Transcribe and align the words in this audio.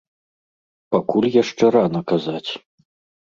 Пакуль 0.95 1.27
яшчэ 1.43 1.69
рана 1.75 2.01
казаць. 2.13 2.51